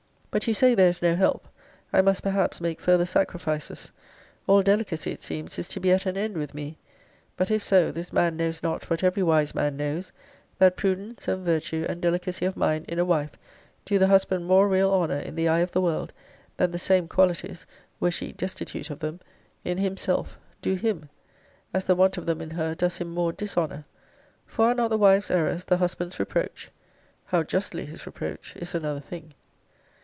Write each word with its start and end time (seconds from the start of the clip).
But 0.33 0.47
you 0.47 0.53
say 0.53 0.75
there 0.75 0.87
is 0.87 1.01
no 1.01 1.13
help. 1.13 1.45
I 1.91 2.01
must 2.01 2.23
perhaps 2.23 2.61
make 2.61 2.79
further 2.79 3.05
sacrifices. 3.05 3.91
All 4.47 4.61
delicacy 4.63 5.11
it 5.11 5.19
seems 5.19 5.59
is 5.59 5.67
to 5.67 5.81
be 5.81 5.91
at 5.91 6.05
an 6.05 6.15
end 6.15 6.37
with 6.37 6.53
me! 6.53 6.77
but, 7.35 7.51
if 7.51 7.61
so, 7.61 7.91
this 7.91 8.13
man 8.13 8.37
knows 8.37 8.63
not 8.63 8.89
what 8.89 9.03
every 9.03 9.23
wise 9.23 9.53
man 9.53 9.75
knows, 9.75 10.13
that 10.57 10.77
prudence, 10.77 11.27
and 11.27 11.43
virtue, 11.43 11.85
and 11.89 11.99
delicacy 12.01 12.45
of 12.45 12.55
mind 12.55 12.85
in 12.87 12.97
a 12.97 13.03
wife, 13.03 13.31
do 13.83 13.99
the 13.99 14.07
husband 14.07 14.45
more 14.45 14.69
real 14.69 14.89
honour 14.93 15.19
in 15.19 15.35
the 15.35 15.49
eye 15.49 15.59
of 15.59 15.73
the 15.73 15.81
world, 15.81 16.13
than 16.55 16.71
the 16.71 16.79
same 16.79 17.09
qualities 17.09 17.65
(were 17.99 18.09
she 18.09 18.31
destitute 18.31 18.89
of 18.89 18.99
them) 18.99 19.19
in 19.65 19.79
himself, 19.79 20.37
do 20.61 20.75
him: 20.75 21.09
as 21.73 21.83
the 21.83 21.93
want 21.95 22.15
of 22.17 22.25
them 22.25 22.39
in 22.39 22.51
her 22.51 22.73
does 22.73 22.95
him 22.99 23.09
more 23.13 23.33
dishonour: 23.33 23.83
For 24.45 24.67
are 24.67 24.75
not 24.75 24.91
the 24.91 24.97
wife's 24.97 25.29
errors 25.29 25.65
the 25.65 25.75
husband's 25.75 26.21
reproach? 26.21 26.71
how 27.25 27.43
justly 27.43 27.83
his 27.85 28.05
reproach, 28.05 28.55
is 28.55 28.73
another 28.73 29.01
thing. 29.01 29.33